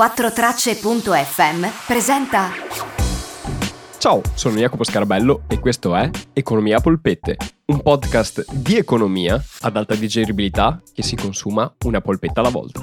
[0.00, 2.48] 4tracce.fm presenta
[3.98, 9.94] Ciao, sono Jacopo Scarabello e questo è Economia polpette, un podcast di economia ad alta
[9.94, 12.80] digeribilità che si consuma una polpetta alla volta.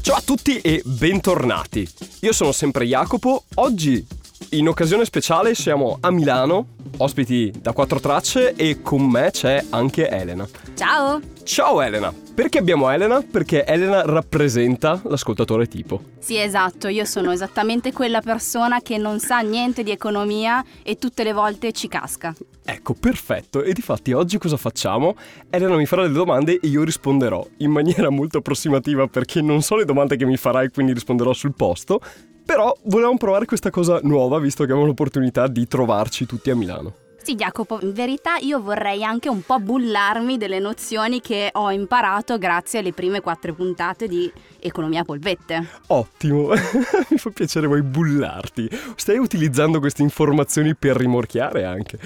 [0.00, 1.88] Ciao a tutti e bentornati.
[2.22, 3.44] Io sono sempre Jacopo.
[3.54, 4.04] Oggi,
[4.50, 10.08] in occasione speciale, siamo a Milano, ospiti da quattro tracce e con me c'è anche
[10.08, 10.48] Elena.
[10.74, 11.20] Ciao!
[11.44, 12.12] Ciao Elena!
[12.34, 13.22] Perché abbiamo Elena?
[13.22, 16.02] Perché Elena rappresenta l'ascoltatore tipo.
[16.18, 21.22] Sì, esatto, io sono esattamente quella persona che non sa niente di economia e tutte
[21.22, 22.34] le volte ci casca.
[22.64, 23.62] Ecco, perfetto.
[23.62, 25.14] E difatti oggi cosa facciamo?
[25.48, 29.76] Elena mi farà delle domande e io risponderò in maniera molto approssimativa perché non so
[29.76, 32.00] le domande che mi farai, quindi risponderò sul posto.
[32.44, 36.94] Però volevamo provare questa cosa nuova, visto che abbiamo l'opportunità di trovarci tutti a Milano.
[37.24, 42.36] Sì, Jacopo, in verità io vorrei anche un po' bullarmi delle nozioni che ho imparato
[42.36, 45.66] grazie alle prime quattro puntate di Economia a Polpette.
[45.86, 46.48] Ottimo,
[47.08, 48.68] mi fa piacere vuoi bullarti.
[48.94, 51.98] Stai utilizzando queste informazioni per rimorchiare anche.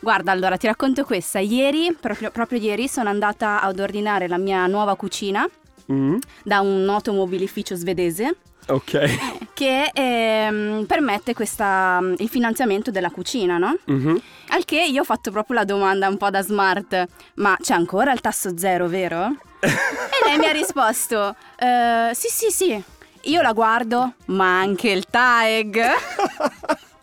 [0.00, 1.38] Guarda, allora ti racconto questa.
[1.38, 5.46] Ieri, proprio, proprio ieri, sono andata ad ordinare la mia nuova cucina
[5.92, 6.16] mm.
[6.44, 8.36] da un noto mobilificio svedese.
[8.68, 9.40] Ok.
[9.54, 13.76] Che ehm, permette questa, il finanziamento della cucina, no?
[13.88, 14.16] Mm-hmm.
[14.48, 18.12] Al che io ho fatto proprio la domanda un po' da smart, ma c'è ancora
[18.12, 19.36] il tasso zero, vero?
[19.60, 19.68] e
[20.24, 22.82] lei mi ha risposto, uh, sì sì sì,
[23.24, 25.80] io la guardo, ma anche il TAEG.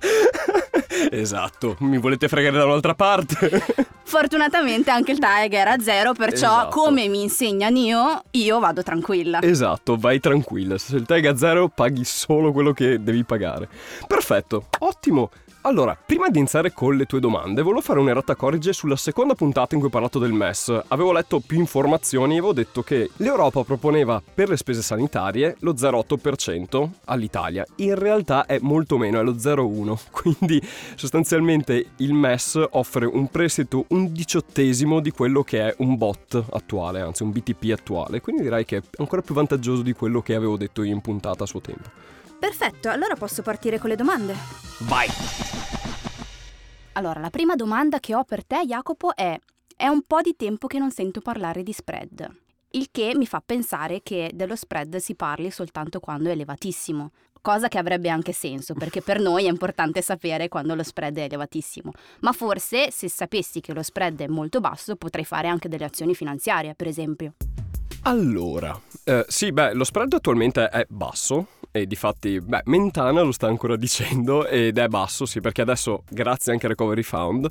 [1.10, 3.62] esatto, mi volete fregare da un'altra parte?
[4.02, 6.80] Fortunatamente anche il TAEG era zero, perciò esatto.
[6.80, 9.40] come mi insegna Nio, io vado tranquilla.
[9.40, 10.78] Esatto, vai tranquilla.
[10.78, 13.68] Se il TAEG è a zero, paghi solo quello che devi pagare.
[14.06, 15.30] Perfetto, ottimo.
[15.62, 19.74] Allora, prima di iniziare con le tue domande, volevo fare un'errata corrige sulla seconda puntata
[19.74, 20.84] in cui ho parlato del MES.
[20.88, 25.74] Avevo letto più informazioni e avevo detto che l'Europa proponeva per le spese sanitarie lo
[25.74, 27.66] 0,8% all'Italia.
[27.76, 29.98] In realtà è molto meno, è lo 0,1%.
[30.10, 36.42] Quindi sostanzialmente il MES offre un prestito un diciottesimo di quello che è un bot
[36.52, 38.22] attuale, anzi un BTP attuale.
[38.22, 41.44] Quindi direi che è ancora più vantaggioso di quello che avevo detto io in puntata
[41.44, 42.18] a suo tempo.
[42.40, 44.34] Perfetto, allora posso partire con le domande.
[44.80, 45.06] Vai!
[46.94, 49.38] Allora, la prima domanda che ho per te, Jacopo, è:
[49.76, 52.28] è un po' di tempo che non sento parlare di spread.
[52.70, 57.10] Il che mi fa pensare che dello spread si parli soltanto quando è elevatissimo,
[57.42, 61.24] cosa che avrebbe anche senso, perché per noi è importante sapere quando lo spread è
[61.24, 61.92] elevatissimo.
[62.20, 66.14] Ma forse se sapessi che lo spread è molto basso, potrei fare anche delle azioni
[66.14, 67.34] finanziarie, per esempio.
[68.04, 73.46] Allora, eh, sì, beh, lo spread attualmente è basso, e difatti, beh, Mentana lo sta
[73.46, 77.48] ancora dicendo ed è basso, sì, perché adesso, grazie anche a Recovery Fund,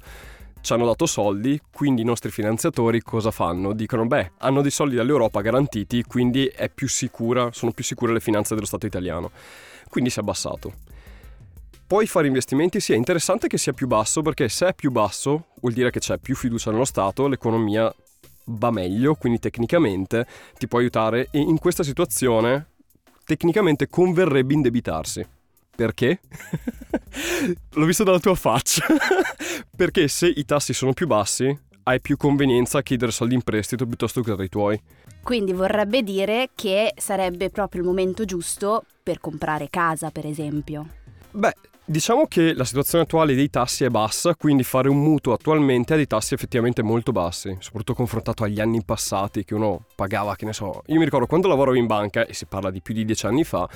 [0.62, 3.74] ci hanno dato soldi, quindi i nostri finanziatori cosa fanno?
[3.74, 8.20] Dicono, beh, hanno dei soldi dall'Europa garantiti, quindi è più sicura, sono più sicure le
[8.20, 9.32] finanze dello Stato italiano.
[9.90, 10.74] Quindi si è abbassato.
[11.88, 12.80] Puoi fare investimenti?
[12.80, 16.00] Sì, è interessante che sia più basso perché se è più basso vuol dire che
[16.00, 17.92] c'è più fiducia nello Stato, l'economia
[18.52, 22.68] va meglio, quindi tecnicamente ti può aiutare e in questa situazione
[23.30, 25.24] tecnicamente converrebbe indebitarsi.
[25.76, 26.20] Perché?
[27.74, 28.84] L'ho visto dalla tua faccia.
[29.76, 33.86] Perché se i tassi sono più bassi, hai più convenienza a chiedere soldi in prestito
[33.86, 34.82] piuttosto che dai tuoi.
[35.22, 40.88] Quindi vorrebbe dire che sarebbe proprio il momento giusto per comprare casa, per esempio.
[41.32, 41.54] Beh,
[41.90, 45.96] Diciamo che la situazione attuale dei tassi è bassa, quindi fare un mutuo attualmente ha
[45.96, 50.54] dei tassi effettivamente molto bassi, soprattutto confrontato agli anni passati che uno pagava, che ne
[50.54, 53.26] so, io mi ricordo quando lavoravo in banca, e si parla di più di dieci
[53.26, 53.68] anni fa,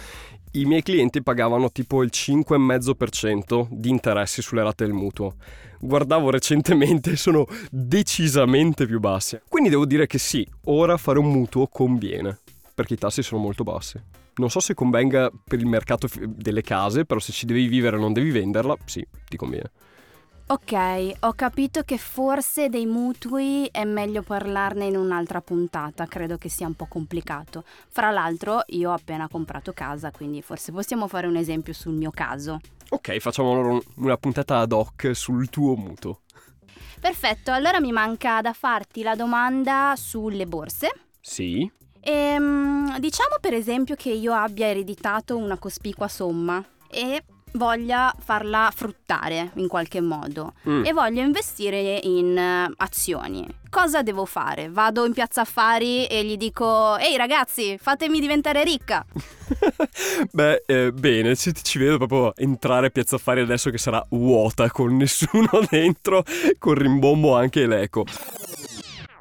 [0.51, 5.33] i miei clienti pagavano tipo il 5,5% di interessi sulle rate del mutuo.
[5.79, 9.39] Guardavo recentemente e sono decisamente più bassi.
[9.49, 12.37] Quindi devo dire che sì, ora fare un mutuo conviene,
[12.75, 14.21] perché i tassi sono molto bassi.
[14.35, 17.99] Non so se convenga per il mercato delle case, però se ci devi vivere e
[17.99, 19.71] non devi venderla, sì, ti conviene.
[20.45, 26.49] Ok, ho capito che forse dei mutui è meglio parlarne in un'altra puntata, credo che
[26.49, 27.63] sia un po' complicato.
[27.87, 32.11] Fra l'altro io ho appena comprato casa, quindi forse possiamo fare un esempio sul mio
[32.11, 32.59] caso.
[32.89, 36.21] Ok, facciamo una puntata ad hoc sul tuo mutuo.
[36.99, 40.91] Perfetto, allora mi manca da farti la domanda sulle borse.
[41.21, 41.71] Sì.
[42.03, 47.23] Ehm, diciamo per esempio che io abbia ereditato una cospicua somma e
[47.53, 50.85] voglia farla fruttare in qualche modo mm.
[50.85, 52.35] e voglio investire in
[52.69, 53.45] uh, azioni.
[53.69, 54.69] Cosa devo fare?
[54.69, 59.05] Vado in piazza affari e gli dico ehi ragazzi fatemi diventare ricca.
[60.31, 64.69] Beh, eh, bene, ci, ci, vedo proprio entrare a piazza affari adesso che sarà vuota
[64.69, 66.23] con nessuno dentro,
[66.59, 68.05] con rimbombo anche l'eco.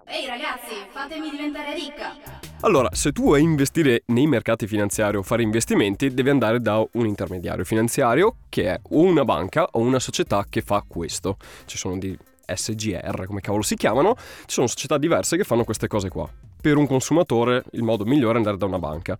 [0.06, 2.41] Ehi ragazzi, fatemi diventare ricca!
[2.64, 7.06] Allora, se tu vuoi investire nei mercati finanziari o fare investimenti, devi andare da un
[7.06, 11.38] intermediario finanziario che è o una banca o una società che fa questo.
[11.64, 12.16] Ci sono di
[12.46, 16.30] SGR, come cavolo si chiamano, ci sono società diverse che fanno queste cose qua.
[16.60, 19.18] Per un consumatore il modo migliore è andare da una banca.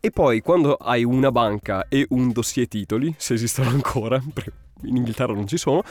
[0.00, 4.52] E poi quando hai una banca e un dossier titoli, se esistono ancora, perché
[4.82, 5.84] in Inghilterra non ci sono,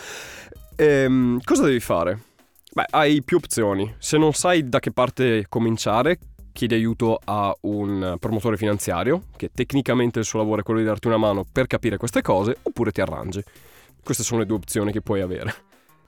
[0.76, 2.20] ehm, cosa devi fare?
[2.74, 3.96] Beh, hai più opzioni.
[3.98, 6.20] Se non sai da che parte cominciare,
[6.52, 11.08] chiedi aiuto a un promotore finanziario, che tecnicamente il suo lavoro è quello di darti
[11.08, 13.44] una mano per capire queste cose, oppure ti arrangi.
[14.04, 15.54] Queste sono le due opzioni che puoi avere.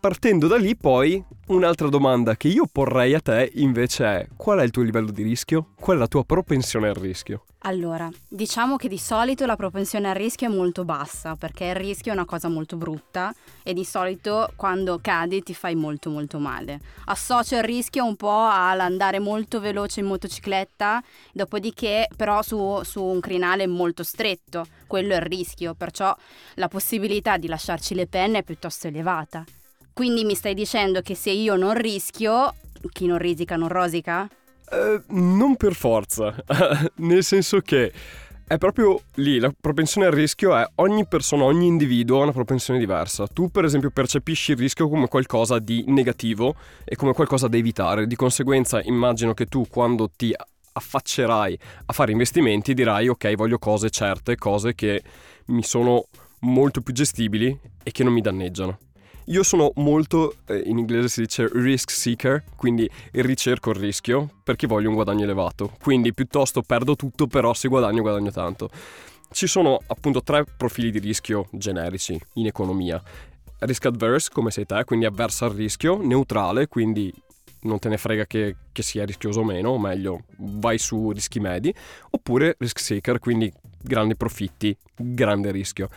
[0.04, 4.64] Partendo da lì, poi, un'altra domanda che io porrei a te invece è: qual è
[4.64, 5.70] il tuo livello di rischio?
[5.80, 7.46] Qual è la tua propensione al rischio?
[7.60, 12.12] Allora, diciamo che di solito la propensione al rischio è molto bassa, perché il rischio
[12.12, 13.34] è una cosa molto brutta
[13.64, 16.82] e di solito quando cadi ti fai molto molto male.
[17.06, 21.02] Associo il rischio un po' all'andare molto veloce in motocicletta,
[21.32, 26.14] dopodiché però su, su un crinale molto stretto, quello è il rischio, perciò
[26.56, 29.46] la possibilità di lasciarci le penne è piuttosto elevata.
[29.94, 32.56] Quindi mi stai dicendo che se io non rischio,
[32.92, 34.28] chi non risica non rosica?
[34.72, 36.36] Eh, non per forza,
[36.98, 37.92] nel senso che
[38.46, 42.80] è proprio lì, la propensione al rischio è ogni persona, ogni individuo ha una propensione
[42.80, 43.28] diversa.
[43.28, 48.08] Tu per esempio percepisci il rischio come qualcosa di negativo e come qualcosa da evitare,
[48.08, 50.34] di conseguenza immagino che tu quando ti
[50.76, 55.04] affaccerai a fare investimenti dirai ok voglio cose certe, cose che
[55.46, 56.08] mi sono
[56.40, 58.78] molto più gestibili e che non mi danneggiano.
[59.28, 64.68] Io sono molto, eh, in inglese si dice risk seeker, quindi ricerco il rischio perché
[64.68, 65.72] voglio un guadagno elevato.
[65.82, 68.70] Quindi piuttosto perdo tutto, però se guadagno guadagno tanto.
[69.32, 73.02] Ci sono appunto tre profili di rischio generici in economia.
[73.60, 77.12] Risk adverse, come sei te, quindi avversa al rischio, neutrale, quindi
[77.64, 81.40] non te ne frega che, che, sia rischioso o meno, o meglio, vai su rischi
[81.40, 81.74] medi,
[82.12, 83.52] oppure risk seeker, quindi
[83.82, 85.90] grandi profitti, grande rischio.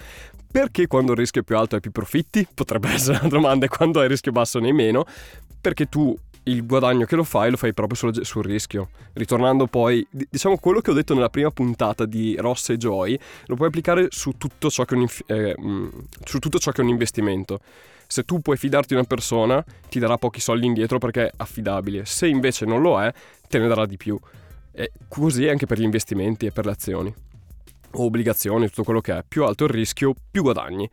[0.50, 2.46] Perché quando il rischio è più alto hai più profitti?
[2.52, 5.04] Potrebbe essere una domanda, e quando hai rischio basso ne hai meno,
[5.60, 6.16] perché tu
[6.46, 8.88] il guadagno che lo fai lo fai proprio sul, sul, rischio.
[9.14, 13.56] Ritornando poi, diciamo quello che ho detto nella prima puntata di Ross e Joy, lo
[13.56, 15.88] puoi applicare su tutto ciò che è un, eh, mm,
[16.24, 17.60] su tutto ciò che è un investimento.
[18.06, 22.04] Se tu puoi fidarti di una persona, ti darà pochi soldi indietro perché è affidabile.
[22.04, 23.12] Se invece non lo è,
[23.48, 24.18] te ne darà di più.
[24.70, 27.12] E così anche per gli investimenti e per le azioni.
[27.92, 29.24] O obbligazioni, tutto quello che è.
[29.26, 30.88] Più alto il rischio, più guadagni.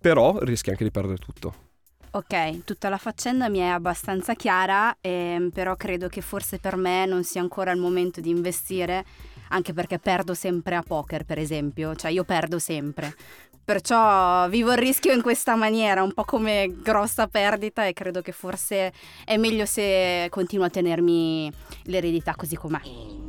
[0.00, 1.70] Però rischi anche di perdere tutto.
[2.14, 7.06] Ok, tutta la faccenda mi è abbastanza chiara, ehm, però credo che forse per me
[7.06, 9.02] non sia ancora il momento di investire,
[9.48, 13.14] anche perché perdo sempre a poker, per esempio, cioè io perdo sempre.
[13.64, 18.32] Perciò vivo il rischio in questa maniera, un po' come grossa perdita e credo che
[18.32, 18.92] forse
[19.24, 21.50] è meglio se continuo a tenermi
[21.84, 23.21] l'eredità così com'è.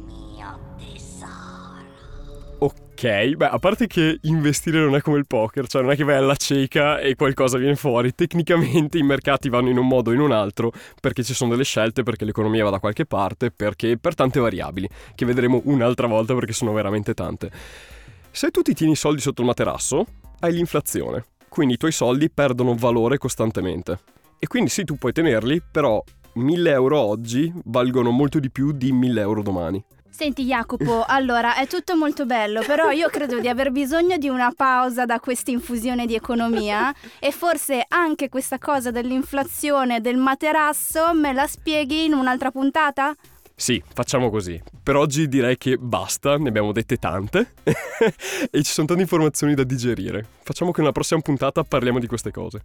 [2.94, 6.04] Ok, beh, a parte che investire non è come il poker, cioè non è che
[6.04, 8.14] vai alla cieca e qualcosa viene fuori.
[8.14, 11.64] Tecnicamente i mercati vanno in un modo o in un altro perché ci sono delle
[11.64, 16.36] scelte, perché l'economia va da qualche parte, perché per tante variabili, che vedremo un'altra volta
[16.36, 17.52] perché sono veramente tante.
[18.30, 20.06] Se tu ti tieni i soldi sotto il materasso,
[20.42, 24.00] hai l'inflazione, quindi i tuoi soldi perdono valore costantemente.
[24.38, 26.02] E quindi sì, tu puoi tenerli, però
[26.34, 29.84] 1000 euro oggi valgono molto di più di 1000 euro domani.
[30.16, 34.54] Senti Jacopo, allora è tutto molto bello, però io credo di aver bisogno di una
[34.56, 41.34] pausa da questa infusione di economia e forse anche questa cosa dell'inflazione del materasso me
[41.34, 43.16] la spieghi in un'altra puntata?
[43.56, 44.62] Sì, facciamo così.
[44.84, 49.64] Per oggi direi che basta, ne abbiamo dette tante e ci sono tante informazioni da
[49.64, 50.24] digerire.
[50.44, 52.62] Facciamo che nella prossima puntata parliamo di queste cose.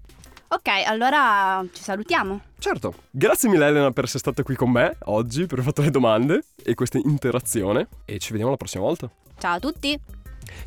[0.50, 2.40] Ok, allora ci salutiamo.
[2.58, 2.94] Certo.
[3.10, 6.44] Grazie mille Elena per essere stata qui con me oggi, per aver fatto le domande
[6.62, 9.10] e questa interazione e ci vediamo la prossima volta.
[9.38, 9.98] Ciao a tutti.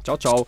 [0.04, 0.46] Ciao ciao.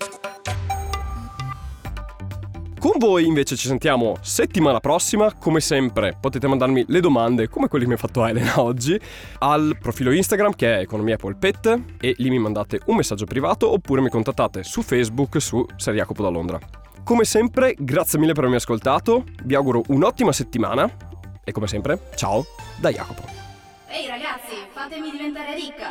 [2.78, 7.86] Con voi invece ci sentiamo settimana prossima, come sempre potete mandarmi le domande come quelle
[7.86, 9.00] che mi ha fatto Elena oggi
[9.40, 14.02] al profilo Instagram che è Economia Polpette e lì mi mandate un messaggio privato oppure
[14.02, 16.83] mi contattate su Facebook su Ser Jacopo da Londra.
[17.04, 20.90] Come sempre grazie mille per avermi ascoltato, vi auguro un'ottima settimana
[21.44, 22.46] e come sempre ciao
[22.78, 23.24] da Jacopo.
[23.90, 25.90] Ehi ragazzi, fatemi diventare ricca!